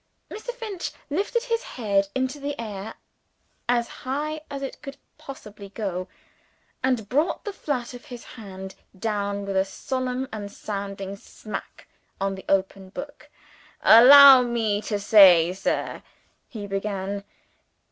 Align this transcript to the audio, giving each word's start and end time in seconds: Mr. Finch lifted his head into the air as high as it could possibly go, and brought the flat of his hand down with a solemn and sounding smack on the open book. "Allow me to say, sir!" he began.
Mr. 0.31 0.51
Finch 0.51 0.91
lifted 1.11 1.43
his 1.43 1.61
head 1.61 2.07
into 2.15 2.39
the 2.39 2.59
air 2.59 2.95
as 3.69 3.87
high 4.01 4.41
as 4.49 4.63
it 4.63 4.81
could 4.81 4.97
possibly 5.19 5.69
go, 5.69 6.07
and 6.83 7.07
brought 7.07 7.45
the 7.45 7.53
flat 7.53 7.93
of 7.93 8.05
his 8.05 8.23
hand 8.23 8.73
down 8.97 9.45
with 9.45 9.55
a 9.55 9.63
solemn 9.63 10.27
and 10.33 10.51
sounding 10.51 11.15
smack 11.15 11.87
on 12.19 12.33
the 12.33 12.45
open 12.49 12.89
book. 12.89 13.29
"Allow 13.83 14.41
me 14.41 14.81
to 14.87 14.97
say, 14.99 15.53
sir!" 15.53 16.01
he 16.47 16.65
began. 16.65 17.23